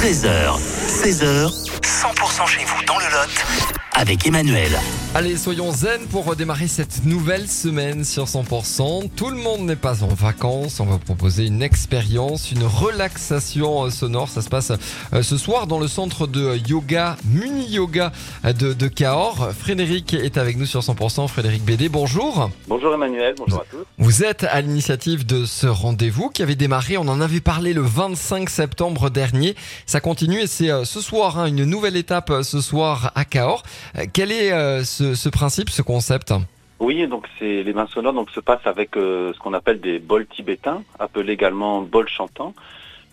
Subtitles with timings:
[0.00, 1.46] 13h, 16h,
[1.84, 4.72] 100% chez vous dans le Lot avec Emmanuel.
[5.14, 9.10] Allez, soyons zen pour démarrer cette nouvelle semaine sur 100%.
[9.14, 10.80] Tout le monde n'est pas en vacances.
[10.80, 14.28] On va vous proposer une expérience, une relaxation euh, sonore.
[14.28, 14.72] Ça se passe
[15.12, 18.12] euh, ce soir dans le centre de yoga, Muni Yoga
[18.44, 19.50] de, de Cahors.
[19.52, 21.28] Frédéric est avec nous sur 100%.
[21.28, 22.50] Frédéric BD, bonjour.
[22.68, 23.84] Bonjour Emmanuel, bonjour à tous.
[23.98, 27.82] Vous êtes à l'initiative de ce rendez-vous qui avait démarré, on en avait parlé le
[27.82, 29.56] 25 septembre dernier.
[29.84, 33.62] Ça continue et c'est euh, ce soir, hein, une nouvelle étape ce soir à Cahors.
[33.96, 36.32] Euh, Quel est euh, ce, principe, ce concept?
[36.80, 39.98] Oui, donc c'est les mains sonores donc se passent avec euh, ce qu'on appelle des
[39.98, 42.54] bols tibétains, appelés également bols chantants.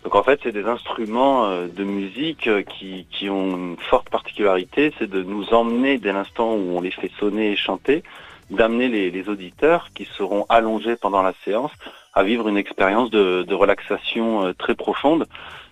[0.05, 4.93] Donc en fait, c'est des instruments euh, de musique euh, qui, ont une forte particularité,
[4.97, 8.03] c'est de nous emmener dès l'instant où on les fait sonner et chanter,
[8.49, 11.71] d'amener les auditeurs qui seront allongés pendant la séance
[12.17, 15.27] à vivre une expérience de, de relaxation euh, très profonde.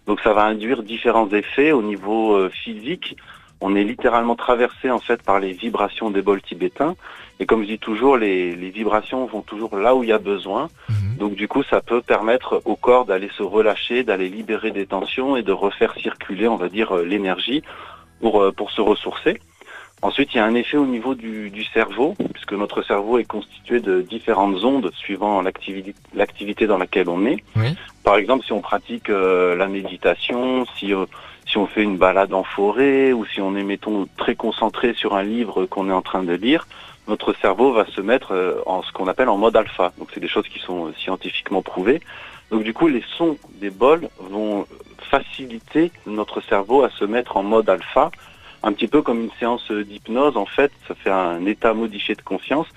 [0.06, 3.18] Donc ça va induire différents effets au niveau euh, physique.
[3.62, 6.96] On est littéralement traversé en fait par les vibrations des bols tibétains.
[7.40, 10.20] Et comme je dis toujours, les, les vibrations vont toujours là où il y a
[10.20, 10.70] besoin.
[11.18, 15.36] Donc du coup, ça peut permettre au corps d'aller se relâcher, d'aller libérer des tensions
[15.36, 17.64] et de refaire circuler, on va dire, euh, l'énergie
[18.22, 19.40] pour, pour se ressourcer.
[20.06, 23.24] Ensuite, il y a un effet au niveau du, du cerveau, puisque notre cerveau est
[23.24, 27.44] constitué de différentes ondes suivant l'activité dans laquelle on est.
[27.56, 27.76] Oui.
[28.04, 31.08] Par exemple, si on pratique euh, la méditation, si, euh,
[31.48, 35.16] si on fait une balade en forêt, ou si on est, mettons, très concentré sur
[35.16, 36.68] un livre qu'on est en train de lire,
[37.08, 39.92] notre cerveau va se mettre euh, en ce qu'on appelle en mode alpha.
[39.98, 42.00] Donc c'est des choses qui sont scientifiquement prouvées.
[42.52, 44.68] Donc du coup, les sons des bols vont
[45.10, 48.12] faciliter notre cerveau à se mettre en mode alpha,
[48.66, 52.22] un petit peu comme une séance d'hypnose en fait, ça fait un état modifié de
[52.22, 52.68] conscience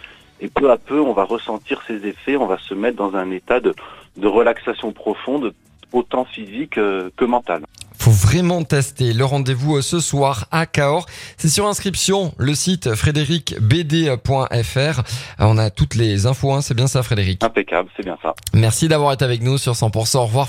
[0.41, 3.31] et peu à peu on va ressentir ces effets, on va se mettre dans un
[3.31, 3.75] état de,
[4.17, 5.55] de relaxation profonde,
[5.93, 7.65] autant physique euh, que mentale.
[7.99, 9.13] Faut vraiment tester.
[9.13, 11.07] Le rendez-vous euh, ce soir à Cahors.
[11.37, 14.19] C'est sur inscription, le site frédéricbd.fr.
[14.47, 14.93] Euh,
[15.41, 16.61] On a toutes les infos, hein.
[16.61, 17.43] c'est bien ça Frédéric?
[17.43, 18.35] Impeccable, c'est bien ça.
[18.55, 20.19] Merci d'avoir été avec nous sur 100%.
[20.19, 20.47] Au revoir.